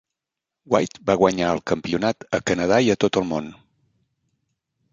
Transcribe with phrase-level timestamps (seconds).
[0.75, 3.53] White va guanyar el campionat a Canadà i a tot el món.